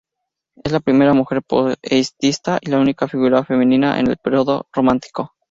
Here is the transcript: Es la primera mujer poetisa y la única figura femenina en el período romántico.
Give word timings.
Es 0.63 0.71
la 0.71 0.79
primera 0.79 1.13
mujer 1.13 1.43
poetisa 1.43 2.57
y 2.59 2.71
la 2.71 2.79
única 2.79 3.07
figura 3.07 3.43
femenina 3.45 3.99
en 3.99 4.07
el 4.07 4.17
período 4.17 4.67
romántico. 4.73 5.33